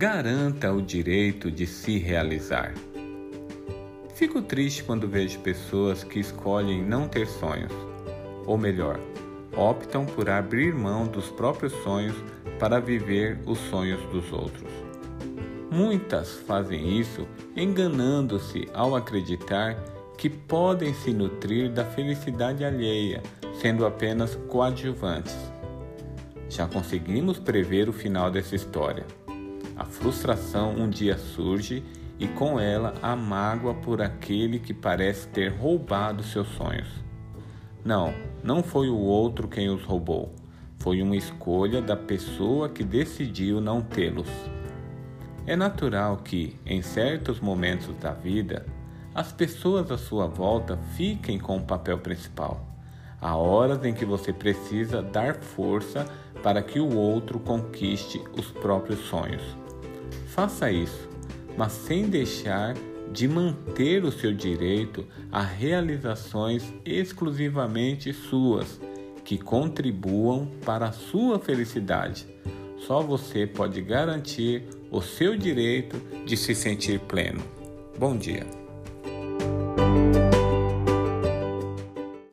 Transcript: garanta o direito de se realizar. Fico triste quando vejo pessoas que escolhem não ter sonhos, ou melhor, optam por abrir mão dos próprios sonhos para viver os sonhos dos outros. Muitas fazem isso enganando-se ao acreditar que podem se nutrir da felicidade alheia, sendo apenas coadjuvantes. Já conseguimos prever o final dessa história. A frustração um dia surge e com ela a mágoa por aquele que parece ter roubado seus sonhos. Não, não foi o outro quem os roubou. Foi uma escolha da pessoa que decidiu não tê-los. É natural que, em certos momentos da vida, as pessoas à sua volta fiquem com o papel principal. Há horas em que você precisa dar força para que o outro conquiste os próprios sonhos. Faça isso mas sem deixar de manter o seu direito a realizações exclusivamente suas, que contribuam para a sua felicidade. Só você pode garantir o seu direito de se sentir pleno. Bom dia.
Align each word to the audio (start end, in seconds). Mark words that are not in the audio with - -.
garanta 0.00 0.72
o 0.72 0.80
direito 0.80 1.50
de 1.50 1.66
se 1.66 1.98
realizar. 1.98 2.72
Fico 4.14 4.40
triste 4.40 4.82
quando 4.82 5.06
vejo 5.06 5.38
pessoas 5.40 6.02
que 6.02 6.18
escolhem 6.18 6.82
não 6.82 7.06
ter 7.06 7.26
sonhos, 7.26 7.70
ou 8.46 8.56
melhor, 8.56 8.98
optam 9.54 10.06
por 10.06 10.30
abrir 10.30 10.74
mão 10.74 11.06
dos 11.06 11.28
próprios 11.28 11.74
sonhos 11.82 12.16
para 12.58 12.80
viver 12.80 13.40
os 13.44 13.58
sonhos 13.68 14.00
dos 14.06 14.32
outros. 14.32 14.72
Muitas 15.70 16.32
fazem 16.46 16.98
isso 16.98 17.28
enganando-se 17.54 18.70
ao 18.72 18.96
acreditar 18.96 19.74
que 20.16 20.30
podem 20.30 20.94
se 20.94 21.12
nutrir 21.12 21.70
da 21.70 21.84
felicidade 21.84 22.64
alheia, 22.64 23.22
sendo 23.60 23.84
apenas 23.84 24.34
coadjuvantes. 24.48 25.36
Já 26.48 26.66
conseguimos 26.66 27.38
prever 27.38 27.86
o 27.86 27.92
final 27.92 28.30
dessa 28.30 28.56
história. 28.56 29.04
A 29.80 29.84
frustração 29.86 30.74
um 30.74 30.90
dia 30.90 31.16
surge 31.16 31.82
e 32.18 32.28
com 32.28 32.60
ela 32.60 32.92
a 33.00 33.16
mágoa 33.16 33.72
por 33.72 34.02
aquele 34.02 34.58
que 34.58 34.74
parece 34.74 35.26
ter 35.28 35.48
roubado 35.48 36.22
seus 36.22 36.48
sonhos. 36.48 36.86
Não, 37.82 38.12
não 38.44 38.62
foi 38.62 38.90
o 38.90 38.98
outro 38.98 39.48
quem 39.48 39.70
os 39.70 39.82
roubou. 39.82 40.34
Foi 40.80 41.00
uma 41.00 41.16
escolha 41.16 41.80
da 41.80 41.96
pessoa 41.96 42.68
que 42.68 42.84
decidiu 42.84 43.58
não 43.58 43.80
tê-los. 43.80 44.28
É 45.46 45.56
natural 45.56 46.18
que, 46.18 46.60
em 46.66 46.82
certos 46.82 47.40
momentos 47.40 47.96
da 47.96 48.12
vida, 48.12 48.66
as 49.14 49.32
pessoas 49.32 49.90
à 49.90 49.96
sua 49.96 50.26
volta 50.26 50.76
fiquem 50.94 51.38
com 51.38 51.56
o 51.56 51.64
papel 51.64 51.96
principal. 52.00 52.66
Há 53.18 53.34
horas 53.34 53.82
em 53.82 53.94
que 53.94 54.04
você 54.04 54.30
precisa 54.30 55.02
dar 55.02 55.36
força 55.36 56.04
para 56.42 56.62
que 56.62 56.78
o 56.78 56.94
outro 56.94 57.40
conquiste 57.40 58.22
os 58.36 58.50
próprios 58.50 59.00
sonhos. 59.06 59.58
Faça 60.34 60.70
isso 60.70 61.10
mas 61.56 61.72
sem 61.72 62.08
deixar 62.08 62.74
de 63.12 63.26
manter 63.26 64.04
o 64.04 64.12
seu 64.12 64.32
direito 64.32 65.04
a 65.30 65.42
realizações 65.42 66.72
exclusivamente 66.84 68.12
suas, 68.12 68.80
que 69.24 69.36
contribuam 69.36 70.50
para 70.64 70.86
a 70.86 70.92
sua 70.92 71.38
felicidade. 71.38 72.26
Só 72.78 73.02
você 73.02 73.46
pode 73.46 73.82
garantir 73.82 74.64
o 74.90 75.02
seu 75.02 75.36
direito 75.36 76.00
de 76.24 76.36
se 76.36 76.54
sentir 76.54 77.00
pleno. 77.00 77.42
Bom 77.98 78.16
dia. 78.16 78.46